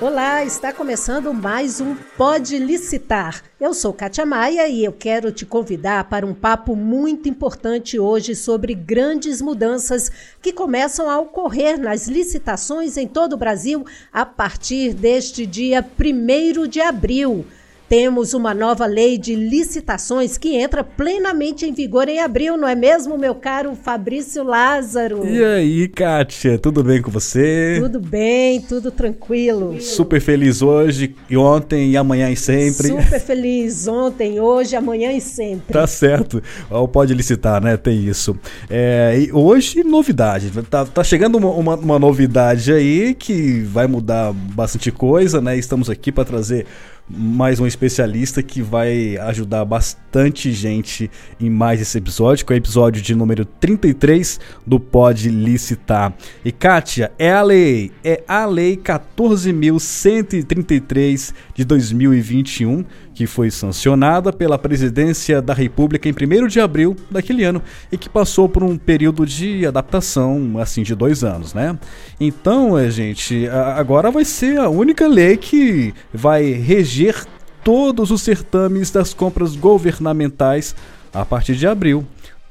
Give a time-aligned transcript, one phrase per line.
[0.00, 3.42] Olá, está começando mais um Pode Licitar.
[3.58, 8.34] Eu sou Kátia Maia e eu quero te convidar para um papo muito importante hoje
[8.34, 10.10] sobre grandes mudanças
[10.42, 16.68] que começam a ocorrer nas licitações em todo o Brasil a partir deste dia 1
[16.68, 17.46] de abril.
[17.86, 22.74] Temos uma nova lei de licitações que entra plenamente em vigor em abril, não é
[22.74, 25.26] mesmo, meu caro Fabrício Lázaro?
[25.26, 27.78] E aí, Kátia, tudo bem com você?
[27.80, 29.78] Tudo bem, tudo tranquilo.
[29.82, 32.88] Super feliz hoje, e ontem e amanhã e sempre.
[32.88, 35.72] Super feliz ontem, hoje, amanhã e sempre.
[35.72, 36.42] Tá certo.
[36.90, 37.76] Pode licitar, né?
[37.76, 38.34] Tem isso.
[38.70, 40.50] É, e hoje, novidade.
[40.70, 45.56] Tá, tá chegando uma, uma, uma novidade aí que vai mudar bastante coisa, né?
[45.58, 46.66] Estamos aqui para trazer
[47.08, 51.08] mais um especialista que vai ajudar bastante gente
[51.38, 56.12] em mais esse episódio, que é o episódio de número 33 do Pode Licitar.
[56.44, 62.84] E Kátia, é a lei, é a lei 14.133 de 2021
[63.14, 68.08] que foi sancionada pela Presidência da República em 1 de abril daquele ano e que
[68.08, 71.78] passou por um período de adaptação, assim, de dois anos, né?
[72.18, 77.24] Então, é, gente, agora vai ser a única lei que vai reger
[77.62, 80.74] todos os certames das compras governamentais
[81.12, 82.04] a partir de abril.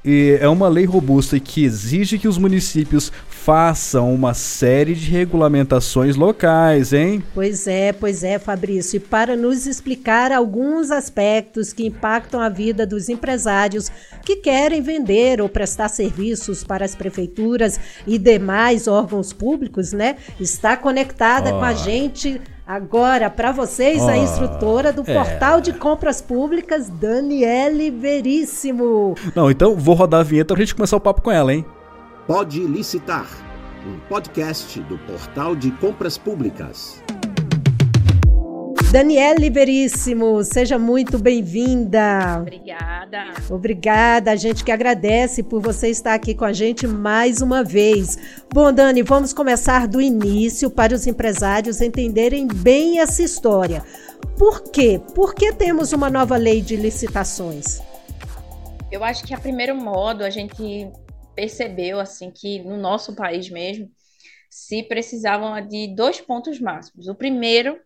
[0.06, 6.16] E é uma lei robusta que exige que os municípios façam uma série de regulamentações
[6.16, 7.24] locais, hein?
[7.34, 8.98] Pois é, pois é, Fabrício.
[8.98, 13.90] E para nos explicar alguns aspectos que impactam a vida dos empresários
[14.26, 20.18] que querem vender ou prestar serviços para as prefeituras e demais órgãos públicos, né?
[20.40, 21.60] Está conectada oh.
[21.60, 25.14] com a gente Agora, para vocês, oh, a instrutora do é.
[25.14, 29.16] portal de compras públicas, Daniele Veríssimo.
[29.36, 31.66] Não, então vou rodar a vinheta pra gente começar o papo com ela, hein?
[32.26, 33.28] Pode licitar,
[33.86, 37.04] um podcast do portal de compras públicas.
[38.94, 42.38] Daniele Veríssimo, seja muito bem-vinda.
[42.42, 43.34] Obrigada.
[43.50, 48.44] Obrigada, a gente que agradece por você estar aqui com a gente mais uma vez.
[48.54, 53.84] Bom, Dani, vamos começar do início para os empresários entenderem bem essa história.
[54.38, 55.02] Por quê?
[55.16, 57.82] Por que temos uma nova lei de licitações?
[58.92, 60.88] Eu acho que a primeiro modo a gente
[61.34, 63.90] percebeu assim que no nosso país mesmo
[64.52, 67.08] se precisavam de dois pontos máximos.
[67.08, 67.80] O primeiro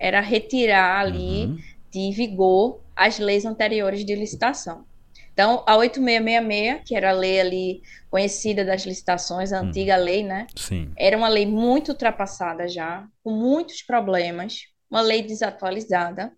[0.00, 1.58] era retirar ali uhum.
[1.92, 4.84] de vigor as leis anteriores de licitação.
[5.32, 9.68] Então, a 8666, que era a lei ali conhecida das licitações, a uhum.
[9.68, 10.46] antiga lei, né?
[10.56, 10.92] Sim.
[10.96, 16.32] Era uma lei muito ultrapassada já, com muitos problemas, uma lei desatualizada.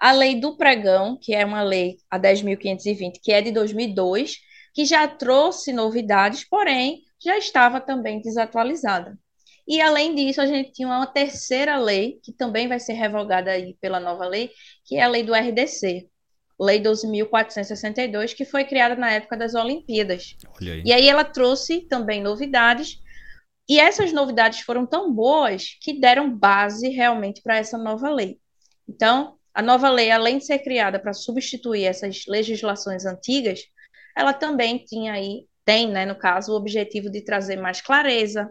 [0.00, 4.38] A lei do pregão, que é uma lei, a 10.520, que é de 2002,
[4.74, 9.16] que já trouxe novidades, porém já estava também desatualizada.
[9.66, 13.76] E além disso, a gente tinha uma terceira lei, que também vai ser revogada aí
[13.80, 14.50] pela nova lei,
[14.84, 16.08] que é a lei do RDC,
[16.60, 20.36] Lei 12.462, que foi criada na época das Olimpíadas.
[20.60, 20.82] Aí.
[20.84, 23.00] E aí ela trouxe também novidades,
[23.68, 28.38] e essas novidades foram tão boas que deram base realmente para essa nova lei.
[28.88, 33.60] Então, a nova lei, além de ser criada para substituir essas legislações antigas,
[34.16, 38.50] ela também tinha aí, tem, né, no caso, o objetivo de trazer mais clareza,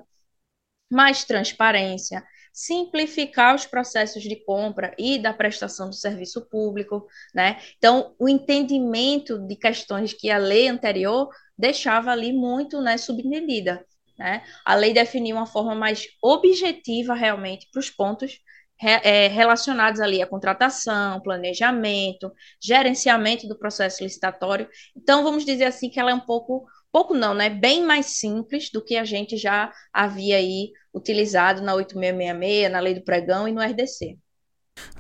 [0.91, 7.57] mais transparência, simplificar os processos de compra e da prestação do serviço público, né?
[7.77, 13.85] Então, o entendimento de questões que a lei anterior deixava ali muito, né, subentendida,
[14.17, 14.43] né?
[14.65, 18.39] A lei definiu uma forma mais objetiva realmente para os pontos
[18.83, 24.67] é, relacionados ali à contratação, planejamento, gerenciamento do processo licitatório.
[24.95, 27.49] Então, vamos dizer assim que ela é um pouco pouco não, né?
[27.49, 32.93] Bem mais simples do que a gente já havia aí utilizado na 8666, na Lei
[32.93, 34.17] do Pregão e no RDC.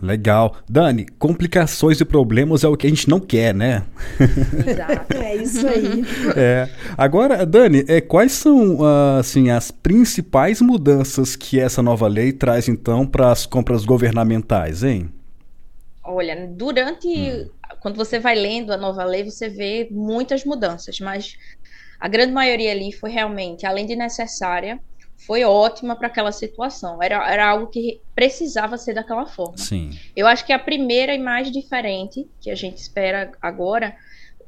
[0.01, 0.57] Legal.
[0.67, 3.85] Dani, complicações e problemas é o que a gente não quer, né?
[4.67, 6.03] Exato, é isso aí.
[6.35, 6.69] É.
[6.97, 8.79] Agora, Dani, é, quais são
[9.17, 15.11] assim, as principais mudanças que essa nova lei traz, então, para as compras governamentais, hein?
[16.03, 17.07] Olha, durante.
[17.07, 17.49] Hum.
[17.79, 21.35] Quando você vai lendo a nova lei, você vê muitas mudanças, mas
[22.01, 24.79] a grande maioria ali foi realmente, além de necessária,
[25.15, 27.01] foi ótima para aquela situação.
[27.01, 29.59] Era, era algo que precisava ser daquela forma.
[29.59, 29.91] Sim.
[30.15, 33.95] Eu acho que a primeira e mais diferente que a gente espera agora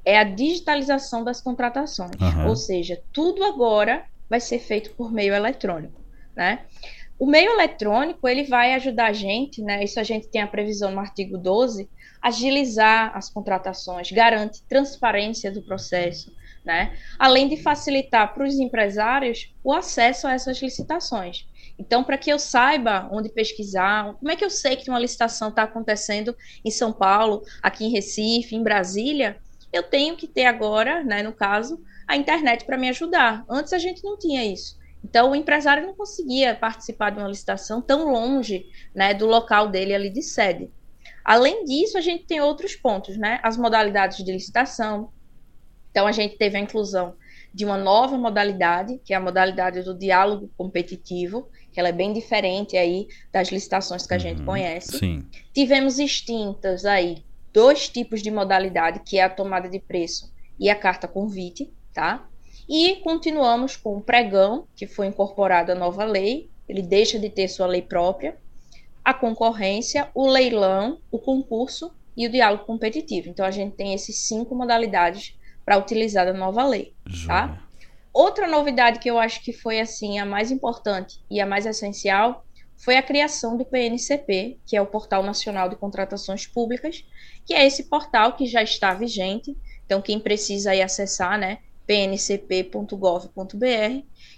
[0.03, 2.19] é a digitalização das contratações.
[2.19, 2.47] Uhum.
[2.47, 6.01] Ou seja, tudo agora vai ser feito por meio eletrônico,
[6.35, 6.61] né?
[7.19, 9.83] O meio eletrônico, ele vai ajudar a gente, né?
[9.83, 11.88] Isso a gente tem a previsão no artigo 12,
[12.19, 16.33] agilizar as contratações, garante transparência do processo,
[16.63, 16.98] né?
[17.19, 21.48] além de facilitar para os empresários o acesso a essas licitações.
[21.77, 25.50] Então, para que eu saiba onde pesquisar, como é que eu sei que uma licitação
[25.50, 29.38] está acontecendo em São Paulo, aqui em Recife, em Brasília,
[29.71, 33.44] eu tenho que ter agora, né, no caso, a internet para me ajudar.
[33.50, 34.77] Antes a gente não tinha isso.
[35.04, 39.94] Então, o empresário não conseguia participar de uma licitação tão longe né, do local dele
[39.94, 40.71] ali de sede.
[41.25, 43.39] Além disso, a gente tem outros pontos, né?
[43.44, 45.12] As modalidades de licitação.
[45.94, 47.13] Então, a gente teve a inclusão
[47.54, 52.12] de uma nova modalidade, que é a modalidade do diálogo competitivo, que ela é bem
[52.12, 54.98] diferente aí das licitações que a gente uhum, conhece.
[54.98, 55.24] Sim.
[55.54, 57.24] Tivemos extintas aí
[57.54, 62.28] dois tipos de modalidade, que é a tomada de preço e a carta convite, tá?
[62.68, 67.48] E continuamos com o pregão, que foi incorporado à nova lei, ele deixa de ter
[67.48, 68.36] sua lei própria,
[69.06, 73.30] a concorrência, o leilão, o concurso e o diálogo competitivo.
[73.30, 76.94] Então a gente tem esses cinco modalidades para utilizar da nova lei,
[77.25, 77.60] tá?
[78.13, 82.45] Outra novidade que eu acho que foi assim a mais importante e a mais essencial
[82.77, 87.04] foi a criação do PNCP, que é o Portal Nacional de Contratações Públicas,
[87.45, 89.57] que é esse portal que já está vigente.
[89.86, 93.25] Então quem precisa aí acessar, né, pncp.gov.br,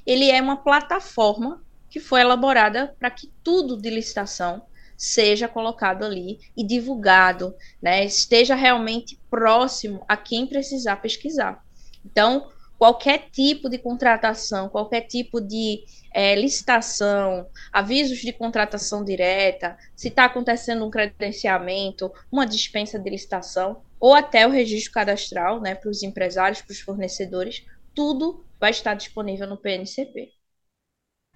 [0.05, 4.61] ele é uma plataforma que foi elaborada para que tudo de licitação
[4.97, 11.63] seja colocado ali e divulgado, né, esteja realmente próximo a quem precisar pesquisar.
[12.05, 15.83] Então, qualquer tipo de contratação, qualquer tipo de
[16.13, 23.81] é, licitação, avisos de contratação direta, se está acontecendo um credenciamento, uma dispensa de licitação,
[23.99, 28.93] ou até o registro cadastral né, para os empresários, para os fornecedores, tudo vai estar
[28.93, 30.34] disponível no PNCP.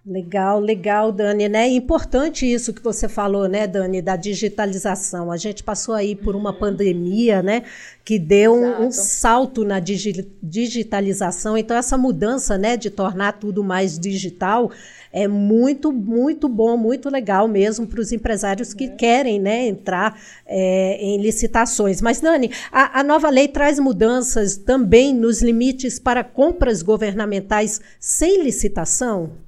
[0.09, 1.67] Legal, legal, Dani, né?
[1.67, 5.31] Importante isso que você falou, né, Dani, da digitalização.
[5.31, 7.61] A gente passou aí por uma pandemia, né,
[8.03, 11.55] que deu um, um, salto na digi digitalização.
[11.55, 14.71] Então essa mudança, né, de tornar tudo mais digital
[15.13, 20.97] é muito, muito bom, muito legal mesmo para os empresários que querem, né, entrar é,
[20.99, 22.01] em licitações.
[22.01, 28.43] Mas Dani, a, a nova lei traz mudanças também nos limites para compras governamentais sem
[28.43, 29.47] licitação.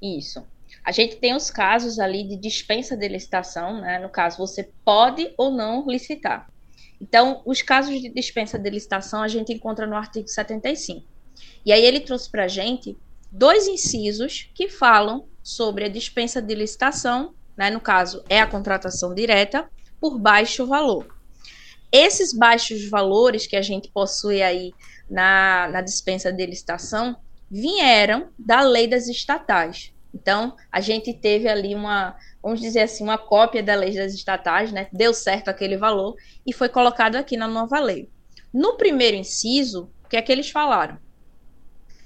[0.00, 0.44] Isso.
[0.84, 3.98] A gente tem os casos ali de dispensa de licitação, né?
[3.98, 6.48] No caso, você pode ou não licitar.
[7.00, 11.06] Então, os casos de dispensa de licitação a gente encontra no artigo 75.
[11.64, 12.96] E aí ele trouxe para a gente
[13.30, 17.70] dois incisos que falam sobre a dispensa de licitação, né?
[17.70, 19.68] No caso, é a contratação direta
[20.00, 21.14] por baixo valor.
[21.92, 24.72] Esses baixos valores que a gente possui aí
[25.10, 27.16] na, na dispensa de licitação
[27.50, 29.92] vieram da lei das estatais.
[30.14, 34.72] Então, a gente teve ali uma, vamos dizer assim, uma cópia da lei das estatais,
[34.72, 34.88] né?
[34.92, 36.16] Deu certo aquele valor
[36.46, 38.08] e foi colocado aqui na nova lei.
[38.52, 40.98] No primeiro inciso, o que é que eles falaram?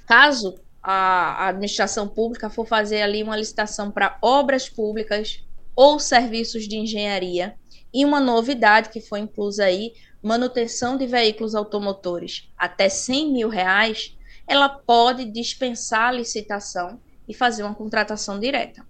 [0.06, 5.42] Caso a, administração pública for fazer ali uma licitação para obras públicas
[5.74, 7.56] ou serviços de engenharia,
[7.92, 9.92] e uma novidade que foi inclusa aí,
[10.22, 14.13] manutenção de veículos automotores até 100 mil reais,
[14.46, 18.86] ela pode dispensar a licitação e fazer uma contratação direta.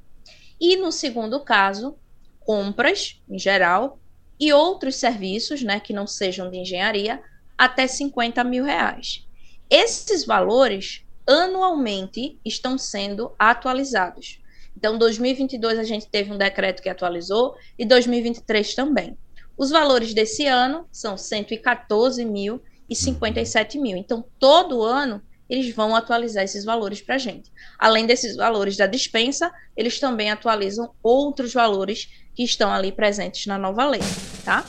[0.61, 1.97] E no segundo caso,
[2.41, 3.99] compras, em geral,
[4.39, 7.23] e outros serviços, né, que não sejam de engenharia,
[7.57, 9.27] até 50 mil reais.
[9.71, 14.41] Esses valores anualmente estão sendo atualizados.
[14.77, 19.17] Então, 2022 a gente teve um decreto que atualizou e 2023 também.
[19.57, 23.97] Os valores desse ano são 114 mil e 57 mil.
[23.97, 25.23] Então, todo ano
[25.55, 27.51] eles vão atualizar esses valores para a gente.
[27.79, 33.57] Além desses valores da dispensa, eles também atualizam outros valores que estão ali presentes na
[33.57, 34.01] nova lei,
[34.45, 34.65] tá?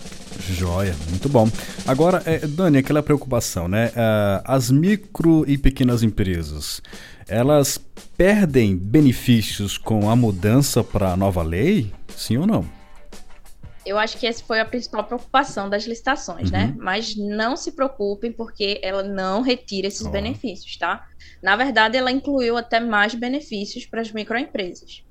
[0.52, 1.50] Joia, muito bom.
[1.88, 3.88] Agora, é, Dani, aquela preocupação, né?
[3.88, 6.82] Uh, as micro e pequenas empresas,
[7.28, 7.80] elas
[8.16, 11.92] perdem benefícios com a mudança para a nova lei?
[12.16, 12.75] Sim ou não?
[13.86, 16.66] Eu acho que essa foi a principal preocupação das licitações, né?
[16.66, 16.68] uhum.
[16.68, 16.76] né?
[16.78, 20.10] Mas não se preocupem, porque ela não retira esses oh.
[20.10, 21.08] benefícios, tá?
[21.42, 25.04] Na verdade, ela incluiu até mais benefícios para as microempresas.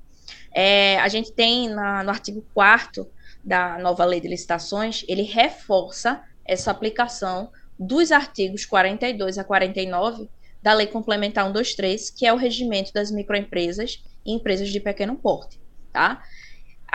[0.53, 3.09] É, a gente tem na, no artigo 4
[3.43, 10.29] da nova lei de licitações, ele reforça essa aplicação dos artigos 42 a 49
[10.61, 15.61] da Lei Complementar 123, que é o regimento das microempresas e empresas de pequeno porte,
[15.93, 16.23] tá?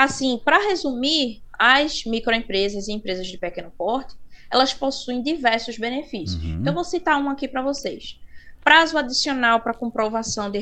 [0.01, 4.15] Assim, para resumir, as microempresas e empresas de pequeno porte,
[4.51, 6.43] elas possuem diversos benefícios.
[6.43, 6.53] Uhum.
[6.53, 8.19] Então, eu vou citar um aqui para vocês.
[8.65, 10.59] Prazo adicional para comprovação de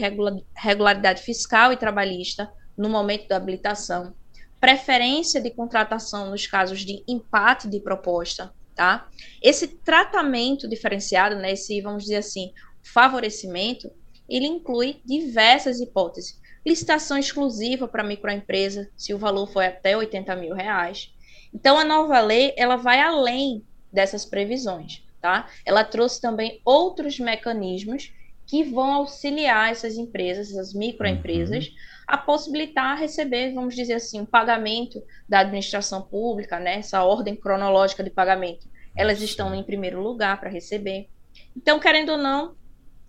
[0.57, 4.13] regularidade fiscal e trabalhista no momento da habilitação.
[4.61, 9.09] Preferência de contratação nos casos de empate de proposta, tá?
[9.41, 12.53] Esse tratamento diferenciado, né, esse, vamos dizer assim,
[12.83, 13.89] favorecimento,
[14.29, 20.55] ele inclui diversas hipóteses licitação exclusiva para microempresa, se o valor for até 80 mil
[20.55, 21.13] reais.
[21.53, 25.49] Então, a nova lei ela vai além dessas previsões, tá?
[25.65, 28.13] Ela trouxe também outros mecanismos
[28.47, 31.75] que vão auxiliar essas empresas, essas microempresas, uhum.
[32.07, 36.77] a possibilitar receber, vamos dizer assim, um pagamento da administração pública, né?
[36.77, 38.69] Essa ordem cronológica de pagamento.
[38.95, 41.09] Elas estão em primeiro lugar para receber.
[41.57, 42.57] Então, querendo ou não,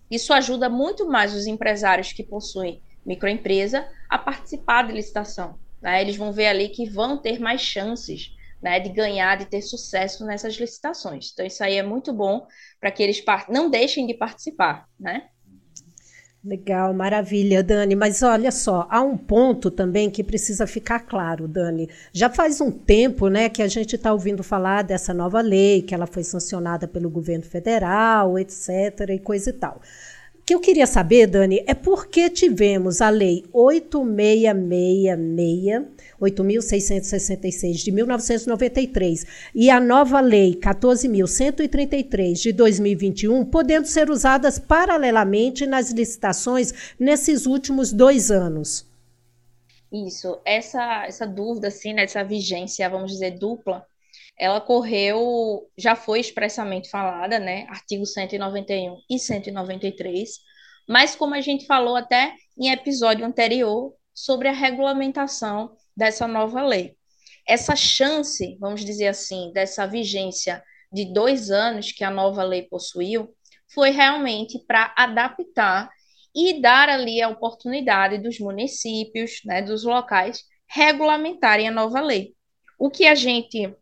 [0.09, 5.59] isso ajuda muito mais os empresários que possuem microempresa a participar da licitação.
[5.81, 6.01] Né?
[6.01, 10.25] Eles vão ver ali que vão ter mais chances né, de ganhar, de ter sucesso
[10.25, 11.31] nessas licitações.
[11.33, 12.45] Então, isso aí é muito bom
[12.79, 15.23] para que eles não deixem de participar, né?
[16.41, 17.95] Legal, maravilha, Dani.
[17.95, 21.89] Mas olha só, há um ponto também que precisa ficar claro, Dani.
[22.13, 25.93] Já faz um tempo, né, que a gente está ouvindo falar dessa nova lei, que
[25.93, 29.09] ela foi sancionada pelo governo federal, etc.
[29.09, 29.81] e coisa e tal
[30.49, 35.85] que eu queria saber, Dani, é por que tivemos a Lei 8666,
[36.19, 45.91] 8.666 de 1993 e a nova Lei 14.133 de 2021 podendo ser usadas paralelamente nas
[45.91, 48.87] licitações nesses últimos dois anos.
[49.93, 53.85] Isso, essa, essa dúvida, assim, né, essa vigência, vamos dizer, dupla,
[54.39, 57.65] ela correu, já foi expressamente falada, né?
[57.69, 60.29] Artigo 191 e 193,
[60.87, 66.95] mas como a gente falou até em episódio anterior sobre a regulamentação dessa nova lei.
[67.45, 73.35] Essa chance, vamos dizer assim, dessa vigência de dois anos que a nova lei possuiu,
[73.73, 75.89] foi realmente para adaptar
[76.33, 82.33] e dar ali a oportunidade dos municípios, né, dos locais, regulamentarem a nova lei.
[82.77, 83.75] O que a gente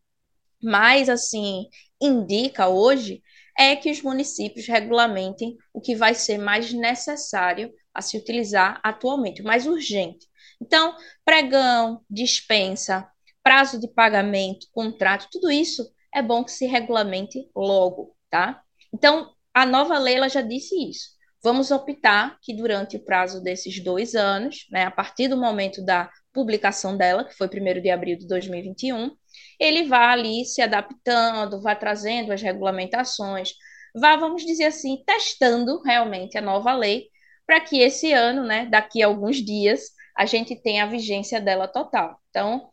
[0.61, 1.67] mais assim
[2.01, 3.21] indica hoje
[3.57, 9.41] é que os municípios regulamentem o que vai ser mais necessário a se utilizar atualmente,
[9.41, 10.27] mais urgente.
[10.61, 10.95] Então,
[11.25, 13.09] pregão, dispensa,
[13.43, 18.61] prazo de pagamento, contrato, tudo isso é bom que se regulamente logo, tá?
[18.93, 21.17] Então, a nova lei ela já disse isso.
[21.43, 26.11] Vamos optar que durante o prazo desses dois anos, né, a partir do momento da
[26.33, 29.11] publicação dela, que foi 1 de abril de 2021,
[29.59, 33.53] ele vá ali se adaptando, vá trazendo as regulamentações,
[33.95, 37.07] vá, vamos dizer assim, testando realmente a nova lei,
[37.45, 41.67] para que esse ano, né, daqui a alguns dias, a gente tenha a vigência dela
[41.67, 42.19] total.
[42.29, 42.69] Então,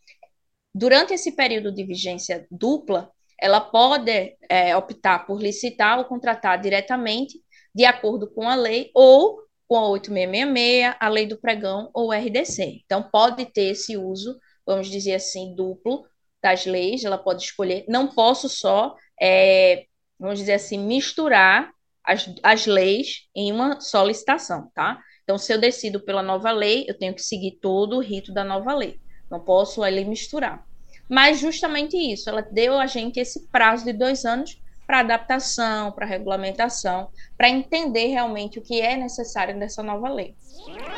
[0.74, 7.38] durante esse período de vigência dupla, ela pode é, optar por licitar ou contratar diretamente,
[7.74, 12.80] de acordo com a lei, ou com a 8666, a lei do pregão ou RDC.
[12.84, 16.04] Então, pode ter esse uso, vamos dizer assim, duplo
[16.44, 17.86] das leis, ela pode escolher.
[17.88, 19.86] Não posso só, é,
[20.20, 21.70] vamos dizer assim, misturar
[22.04, 25.00] as, as leis em uma só licitação, tá?
[25.22, 28.44] Então, se eu decido pela nova lei, eu tenho que seguir todo o rito da
[28.44, 29.00] nova lei.
[29.30, 30.62] Não posso ali misturar.
[31.08, 36.04] Mas justamente isso, ela deu a gente esse prazo de dois anos para adaptação, para
[36.04, 37.08] regulamentação,
[37.38, 40.34] para entender realmente o que é necessário nessa nova lei.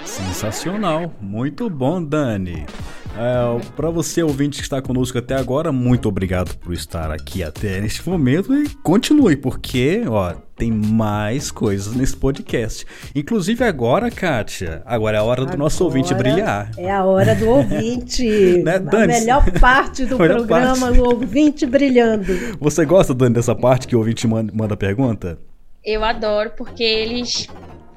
[0.04, 2.66] Sensacional, muito bom, Dani.
[3.18, 7.80] É, para você ouvinte que está conosco até agora, muito obrigado por estar aqui até
[7.80, 12.86] neste momento e continue, porque ó, tem mais coisas nesse podcast.
[13.14, 16.70] Inclusive agora, Kátia, agora é a hora do agora nosso ouvinte brilhar.
[16.76, 18.26] É a hora do ouvinte.
[18.62, 21.00] né, a melhor parte do programa, parte.
[21.00, 22.26] o ouvinte brilhando.
[22.60, 25.38] Você gosta, Dani, dessa parte que o ouvinte manda, manda pergunta?
[25.82, 27.48] Eu adoro, porque eles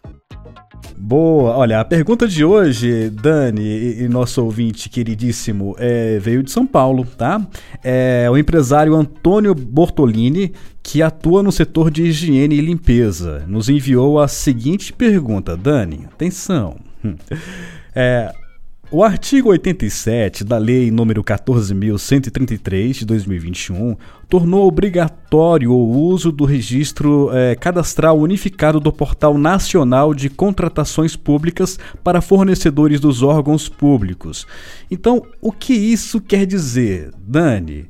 [1.02, 6.52] Boa, olha, a pergunta de hoje, Dani e, e nosso ouvinte queridíssimo, é, veio de
[6.52, 7.42] São Paulo, tá?
[7.82, 10.52] É o empresário Antônio Bortolini,
[10.84, 16.76] que atua no setor de higiene e limpeza, nos enviou a seguinte pergunta, Dani, atenção.
[17.96, 18.32] É,
[18.92, 23.96] o artigo 87 da Lei nº 14.133 de 2021
[24.28, 31.78] tornou obrigatório o uso do registro eh, cadastral unificado do Portal Nacional de Contratações Públicas
[32.04, 34.48] para fornecedores dos órgãos públicos.
[34.90, 37.90] Então, o que isso quer dizer, Dani?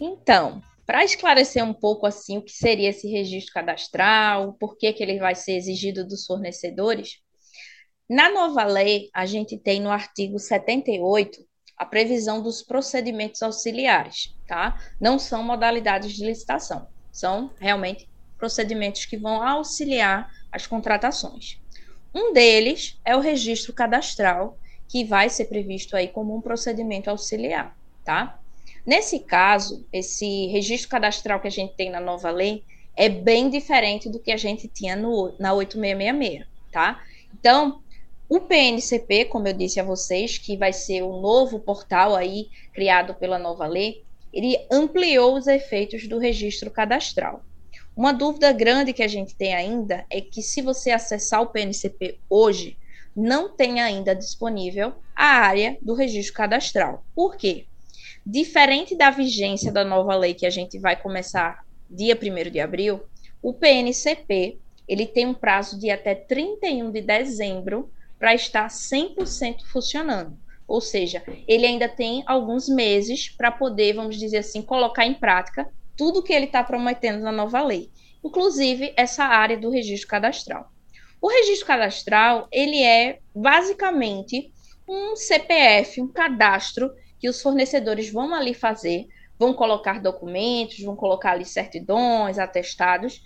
[0.00, 5.02] Então, para esclarecer um pouco assim o que seria esse registro cadastral, por que, que
[5.02, 7.21] ele vai ser exigido dos fornecedores,
[8.08, 11.44] na nova lei, a gente tem no artigo 78
[11.76, 14.78] a previsão dos procedimentos auxiliares, tá?
[15.00, 21.60] Não são modalidades de licitação, são realmente procedimentos que vão auxiliar as contratações.
[22.14, 27.76] Um deles é o registro cadastral, que vai ser previsto aí como um procedimento auxiliar,
[28.04, 28.38] tá?
[28.84, 32.64] Nesse caso, esse registro cadastral que a gente tem na nova lei
[32.96, 37.02] é bem diferente do que a gente tinha no, na 8666, tá?
[37.32, 37.81] Então,
[38.34, 43.12] o PNCP, como eu disse a vocês, que vai ser o novo portal aí criado
[43.12, 47.44] pela nova lei, ele ampliou os efeitos do registro cadastral.
[47.94, 52.18] Uma dúvida grande que a gente tem ainda é que se você acessar o PNCP
[52.30, 52.78] hoje,
[53.14, 57.04] não tem ainda disponível a área do registro cadastral.
[57.14, 57.66] Por quê?
[58.24, 63.02] Diferente da vigência da nova lei que a gente vai começar dia 1 de abril,
[63.42, 64.56] o PNCP
[64.88, 67.90] ele tem um prazo de até 31 de dezembro
[68.22, 70.38] para estar 100% funcionando.
[70.68, 75.68] Ou seja, ele ainda tem alguns meses para poder, vamos dizer assim, colocar em prática
[75.96, 77.90] tudo que ele está prometendo na nova lei,
[78.22, 80.70] inclusive essa área do registro cadastral.
[81.20, 84.52] O registro cadastral ele é basicamente
[84.88, 91.32] um CPF, um cadastro que os fornecedores vão ali fazer, vão colocar documentos, vão colocar
[91.32, 93.20] ali certidões, atestados,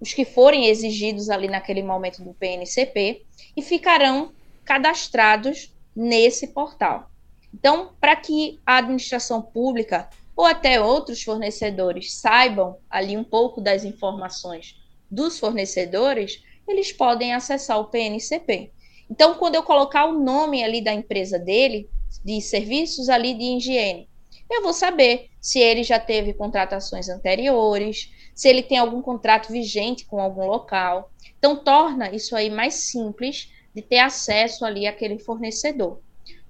[0.00, 3.22] os que forem exigidos ali naquele momento do PNCP,
[3.56, 4.32] e ficarão
[4.70, 7.10] cadastrados nesse portal.
[7.52, 13.82] Então, para que a administração pública ou até outros fornecedores saibam ali um pouco das
[13.82, 14.76] informações
[15.10, 18.70] dos fornecedores, eles podem acessar o PNCP.
[19.10, 21.90] Então, quando eu colocar o nome ali da empresa dele,
[22.24, 24.08] de serviços ali de higiene.
[24.48, 30.06] Eu vou saber se ele já teve contratações anteriores, se ele tem algum contrato vigente
[30.06, 31.10] com algum local.
[31.38, 36.00] Então, torna isso aí mais simples de ter acesso ali àquele fornecedor.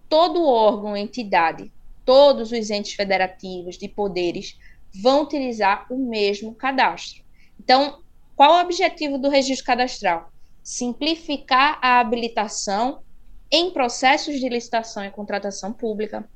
[0.09, 1.71] Todo órgão, entidade,
[2.05, 4.59] todos os entes federativos de poderes
[5.03, 7.23] vão utilizar o mesmo cadastro.
[7.59, 8.01] Então,
[8.35, 10.33] qual o objetivo do registro cadastral?
[10.63, 13.03] Simplificar a habilitação
[13.51, 16.29] em processos de licitação e contratação pública,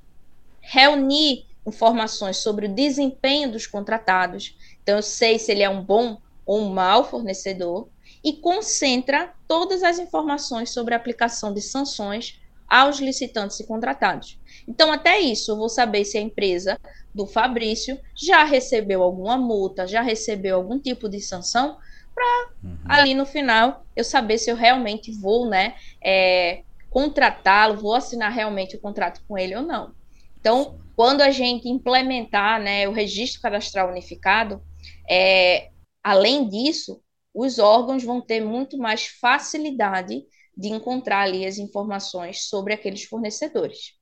[0.61, 6.19] reunir informações sobre o desempenho dos contratados, então eu sei se ele é um bom
[6.45, 7.89] ou um mau fornecedor,
[8.25, 14.41] e concentra todas as informações sobre a aplicação de sanções aos licitantes e contratados.
[14.67, 16.81] Então, até isso, eu vou saber se a empresa
[17.15, 21.77] do Fabrício já recebeu alguma multa, já recebeu algum tipo de sanção,
[22.15, 22.79] para uhum.
[22.89, 28.77] ali no final eu saber se eu realmente vou né, é, contratá-lo, vou assinar realmente
[28.77, 29.93] o contrato com ele ou não.
[30.41, 34.63] Então, quando a gente implementar né, o registro cadastral unificado,
[35.09, 35.71] é,
[36.03, 37.01] além disso,
[37.35, 40.25] os órgãos vão ter muito mais facilidade
[40.57, 43.95] de encontrar ali as informações sobre aqueles fornecedores.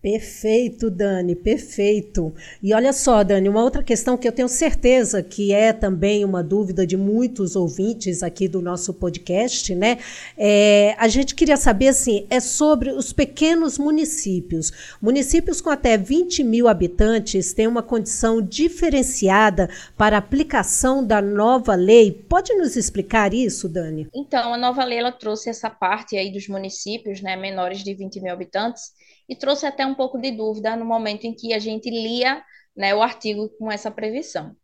[0.00, 2.32] Perfeito, Dani, perfeito.
[2.62, 6.40] E olha só, Dani, uma outra questão que eu tenho certeza que é também uma
[6.40, 9.98] dúvida de muitos ouvintes aqui do nosso podcast, né?
[10.36, 14.72] É, a gente queria saber, assim, é sobre os pequenos municípios.
[15.02, 22.12] Municípios com até 20 mil habitantes têm uma condição diferenciada para aplicação da nova lei.
[22.12, 24.06] Pode nos explicar isso, Dani?
[24.14, 28.20] Então, a nova lei ela trouxe essa parte aí dos municípios, né, menores de 20
[28.20, 28.92] mil habitantes
[29.28, 32.42] e trouxe até um pouco de dúvida no momento em que a gente lia
[32.76, 34.56] né, o artigo com essa previsão.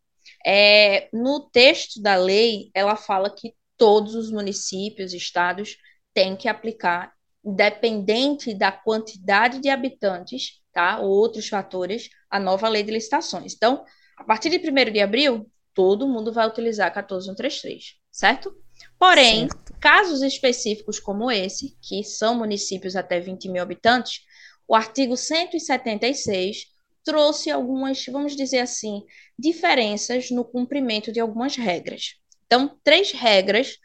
[0.45, 5.77] É, no texto da lei, ela fala que todos os municípios, estados,
[6.13, 12.83] têm que aplicar, independente da quantidade de habitantes, tá, ou outros fatores, a nova lei
[12.83, 13.53] de licitações.
[13.53, 13.83] Então,
[14.17, 18.55] a partir de 1 de abril, todo mundo vai utilizar 14133, certo?
[18.97, 19.73] Porém, certo.
[19.79, 24.21] casos específicos como esse, que são municípios até 20 mil habitantes,
[24.67, 26.67] o artigo 176
[27.03, 29.03] trouxe algumas, vamos dizer assim,
[29.37, 32.15] diferenças no cumprimento de algumas regras.
[32.45, 33.77] Então, três regras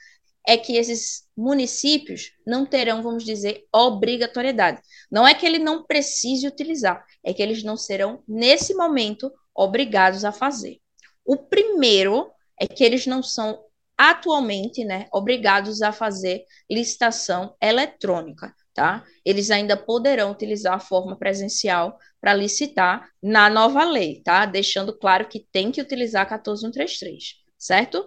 [0.46, 4.80] é que esses municípios não terão, vamos dizer, obrigatoriedade.
[5.10, 10.24] Não é que ele não precise utilizar, é que eles não serão, nesse momento, obrigados
[10.24, 10.78] a fazer.
[11.24, 13.62] O primeiro é que eles não são
[13.98, 19.04] atualmente né, obrigados a fazer licitação eletrônica tá?
[19.24, 24.46] Eles ainda poderão utilizar a forma presencial para licitar na nova lei, tá?
[24.46, 28.04] Deixando claro que tem que utilizar 14133, certo?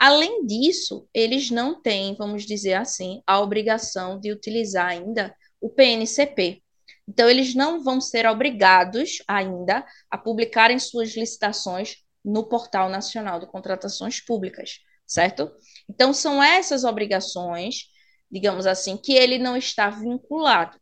[0.00, 6.62] Além disso, eles não têm, vamos dizer assim, a obrigação de utilizar ainda o PNCP.
[7.06, 13.46] Então, eles não vão ser obrigados ainda a publicarem suas licitações no Portal Nacional de
[13.46, 15.50] Contratações Públicas, certo?
[15.88, 17.89] Então, são essas obrigações,
[18.30, 20.78] digamos assim, que ele não está vinculado.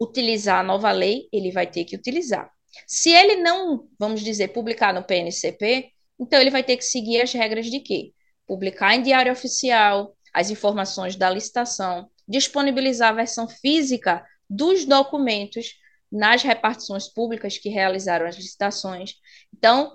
[0.00, 2.50] Utilizar a nova lei, ele vai ter que utilizar.
[2.86, 7.32] Se ele não, vamos dizer, publicar no PNCP, então ele vai ter que seguir as
[7.32, 8.12] regras de quê?
[8.46, 15.74] Publicar em diário oficial as informações da licitação, disponibilizar a versão física dos documentos
[16.10, 19.14] nas repartições públicas que realizaram as licitações.
[19.54, 19.92] Então,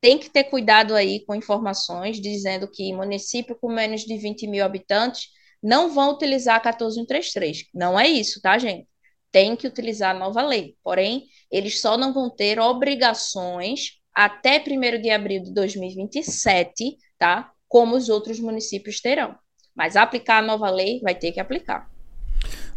[0.00, 4.64] tem que ter cuidado aí com informações dizendo que município com menos de 20 mil
[4.64, 5.28] habitantes
[5.62, 7.66] não vão utilizar a 14133.
[7.74, 8.86] Não é isso, tá, gente?
[9.30, 10.76] Tem que utilizar a nova lei.
[10.82, 17.50] Porém, eles só não vão ter obrigações até 1 de abril de 2027, tá?
[17.68, 19.34] Como os outros municípios terão.
[19.74, 21.88] Mas aplicar a nova lei vai ter que aplicar.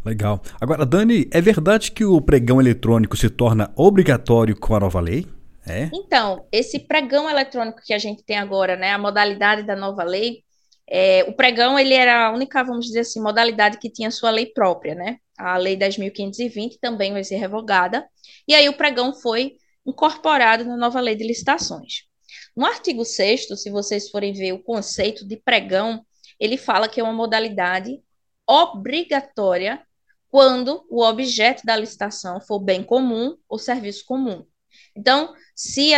[0.04, 0.42] Legal.
[0.60, 5.28] Agora, Dani, é verdade que o pregão eletrônico se torna obrigatório com a nova lei?
[5.66, 5.90] É?
[5.94, 10.44] Então, esse pregão eletrônico que a gente tem agora, né, a modalidade da nova lei,
[10.90, 14.48] é, o pregão ele era a única, vamos dizer assim, modalidade que tinha sua lei
[14.48, 15.18] própria, né?
[15.38, 18.08] A lei 10.520 também vai ser revogada,
[18.48, 22.04] e aí o pregão foi incorporado na nova lei de licitações.
[22.56, 26.06] No artigo 6 se vocês forem ver o conceito de pregão,
[26.40, 28.00] ele fala que é uma modalidade
[28.48, 29.82] obrigatória
[30.30, 34.46] quando o objeto da licitação for bem comum ou serviço comum.
[34.96, 35.92] Então, se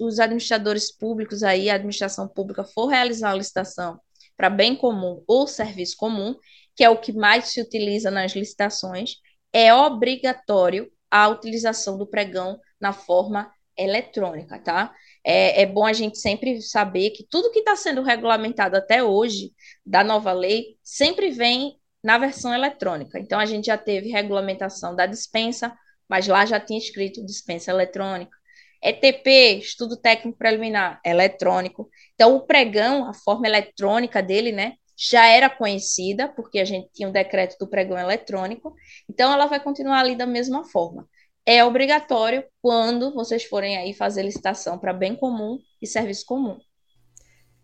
[0.00, 3.98] os administradores públicos aí, a administração pública for realizar a licitação
[4.40, 6.34] para bem comum ou serviço comum,
[6.74, 9.16] que é o que mais se utiliza nas licitações,
[9.52, 14.94] é obrigatório a utilização do pregão na forma eletrônica, tá?
[15.22, 19.52] É, é bom a gente sempre saber que tudo que está sendo regulamentado até hoje
[19.84, 23.18] da nova lei sempre vem na versão eletrônica.
[23.18, 25.70] Então, a gente já teve regulamentação da dispensa,
[26.08, 28.34] mas lá já tinha escrito dispensa eletrônica.
[28.82, 31.88] ETP, estudo técnico preliminar, eletrônico.
[32.14, 37.08] Então, o pregão, a forma eletrônica dele, né, já era conhecida, porque a gente tinha
[37.08, 38.74] o decreto do pregão eletrônico.
[39.08, 41.08] Então, ela vai continuar ali da mesma forma.
[41.46, 46.58] É obrigatório quando vocês forem aí fazer licitação para bem comum e serviço comum.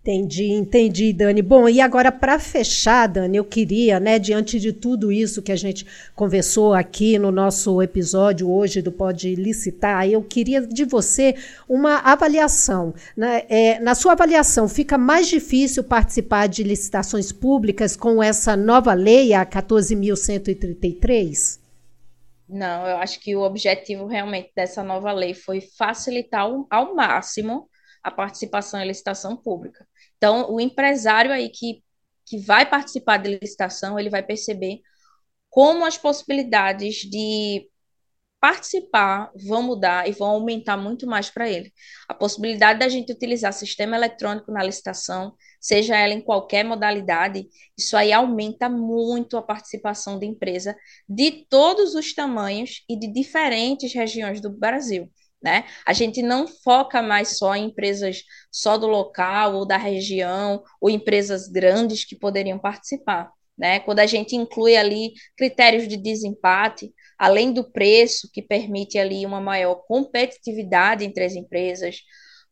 [0.07, 1.43] Entendi, entendi, Dani.
[1.43, 5.57] Bom, e agora para fechar, Dani, eu queria, né, diante de tudo isso que a
[5.57, 11.35] gente conversou aqui no nosso episódio hoje do Pode Licitar, eu queria de você
[11.69, 12.95] uma avaliação.
[13.17, 13.47] Né?
[13.49, 19.35] É, na sua avaliação, fica mais difícil participar de licitações públicas com essa nova lei,
[19.35, 21.59] a 14.133?
[22.49, 27.69] Não, eu acho que o objetivo realmente dessa nova lei foi facilitar ao, máximo
[28.05, 29.85] a participação em licitação pública.
[30.17, 31.83] Então, o empresário aí que,
[32.27, 34.81] que vai participar da licitação, ele vai perceber
[35.51, 37.69] como as possibilidades de
[38.41, 41.73] participar vão mudar e vão aumentar muito mais para ele.
[42.09, 47.97] A possibilidade da gente utilizar sistema eletrônico na licitação, seja ela em qualquer modalidade, isso
[47.97, 50.77] aí aumenta muito a participação da empresa
[51.09, 55.11] de todos os tamanhos e de diferentes regiões do Brasil.
[55.47, 55.65] Né?
[55.87, 60.91] A gente não foca mais só em empresas só do local ou da região, ou
[60.91, 63.31] empresas grandes que poderiam participar.
[63.57, 63.79] Né?
[63.79, 69.41] Quando a gente inclui ali critérios de desempate, além do preço, que permite ali uma
[69.41, 72.01] maior competitividade entre as empresas,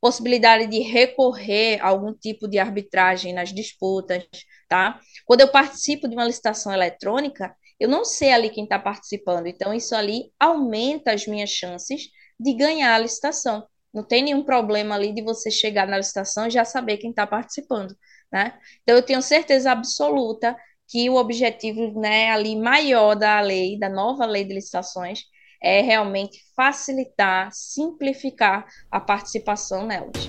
[0.00, 4.24] possibilidade de recorrer a algum tipo de arbitragem nas disputas,
[4.68, 5.00] tá?
[5.26, 9.74] Quando eu participo de uma licitação eletrônica, eu não sei ali quem está participando, então
[9.74, 12.02] isso ali aumenta as minhas chances
[12.38, 13.66] de ganhar a licitação.
[13.92, 17.27] Não tem nenhum problema ali de você chegar na licitação e já saber quem está
[17.27, 17.97] participando,
[18.33, 18.55] né?
[18.83, 20.57] Então, eu tenho certeza absoluta
[20.88, 25.20] que o objetivo né, ali maior da lei, da nova lei de licitações,
[25.62, 30.29] é realmente facilitar, simplificar a participação nelas.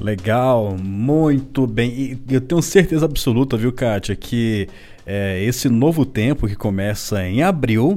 [0.00, 1.90] Legal, muito bem.
[2.28, 4.68] E eu tenho certeza absoluta, viu, Kátia, que
[5.04, 7.96] é, esse novo tempo que começa em abril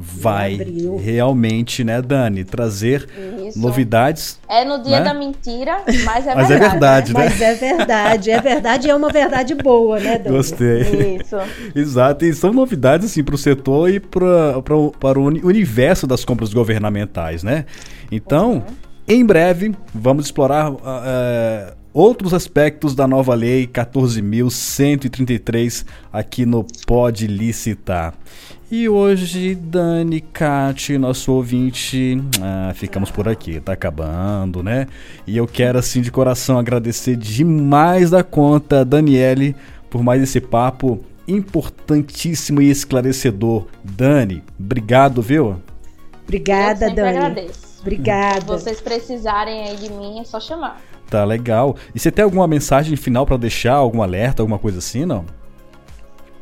[0.00, 0.56] vai
[1.02, 3.08] realmente, né, Dani, trazer
[3.44, 3.58] Isso.
[3.58, 4.38] novidades.
[4.48, 5.04] É no dia né?
[5.04, 6.54] da mentira, mas é mas verdade.
[6.54, 7.24] É verdade né?
[7.24, 10.36] Mas é verdade, é verdade e é uma verdade boa, né, Dani?
[10.36, 11.16] Gostei.
[11.20, 11.36] Isso.
[11.74, 16.24] Exato, e são novidades assim para o setor e pra, pra, para o universo das
[16.24, 17.64] compras governamentais, né?
[18.12, 18.62] Então, uhum.
[19.08, 28.14] em breve, vamos explorar uh, outros aspectos da nova lei 14.133 aqui no Pode Licitar.
[28.70, 34.86] E hoje, Dani, Kate, nosso ouvinte, ah, ficamos por aqui, tá acabando, né?
[35.26, 39.56] E eu quero, assim, de coração agradecer demais da conta, Daniele,
[39.88, 43.64] por mais esse papo importantíssimo e esclarecedor.
[43.82, 45.56] Dani, obrigado, viu?
[46.24, 47.16] Obrigada, eu Dani.
[47.16, 47.80] agradeço.
[47.80, 48.40] Obrigada.
[48.40, 50.78] Se vocês precisarem aí de mim, é só chamar.
[51.10, 51.74] Tá legal.
[51.94, 55.24] E você tem alguma mensagem final para deixar, algum alerta, alguma coisa assim, não?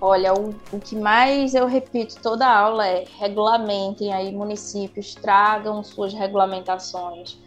[0.01, 6.13] Olha, o, o que mais eu repito toda aula é regulamentem aí municípios, tragam suas
[6.13, 7.39] regulamentações.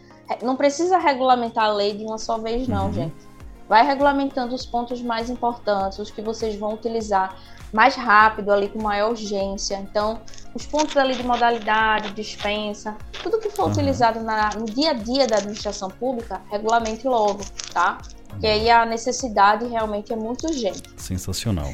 [0.42, 2.92] Não precisa regulamentar a lei de uma só vez, não, uhum.
[2.92, 3.30] gente.
[3.68, 7.36] Vai regulamentando os pontos mais importantes, os que vocês vão utilizar
[7.72, 9.76] mais rápido, ali com maior urgência.
[9.76, 10.20] Então,
[10.54, 13.70] os pontos ali de modalidade, dispensa, tudo que for uhum.
[13.70, 17.40] utilizado na, no dia a dia da administração pública, regulamente logo,
[17.72, 17.98] tá?
[18.28, 20.82] Porque aí a necessidade realmente é muito urgente.
[20.96, 21.72] Sensacional.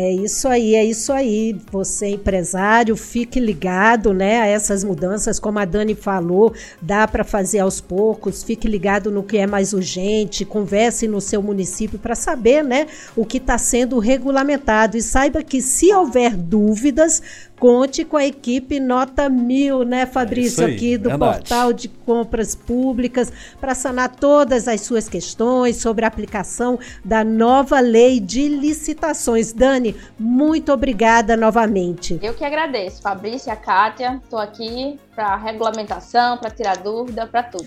[0.00, 1.56] É isso aí, é isso aí.
[1.72, 7.58] Você, empresário, fique ligado né, a essas mudanças, como a Dani falou, dá para fazer
[7.58, 12.62] aos poucos, fique ligado no que é mais urgente, converse no seu município para saber
[12.62, 14.96] né, o que está sendo regulamentado.
[14.96, 17.20] E saiba que, se houver dúvidas,
[17.58, 21.32] Conte com a equipe nota mil, né, Fabrício, é aí, aqui do verdade.
[21.32, 27.80] portal de compras públicas, para sanar todas as suas questões sobre a aplicação da nova
[27.80, 29.52] lei de licitações.
[29.52, 32.18] Dani, muito obrigada novamente.
[32.22, 34.20] Eu que agradeço, Fabrício e a Kátia.
[34.22, 37.66] Estou aqui para regulamentação, para tirar dúvida, para tudo.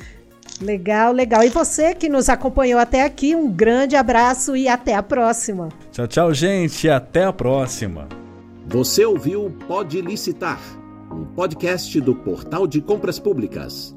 [0.61, 1.43] Legal, legal.
[1.43, 5.69] E você que nos acompanhou até aqui, um grande abraço e até a próxima.
[5.91, 6.87] Tchau, tchau, gente.
[6.89, 8.07] Até a próxima.
[8.71, 10.57] Você ouviu Pode Licitar,
[11.11, 13.93] um podcast do Portal de Compras Públicas.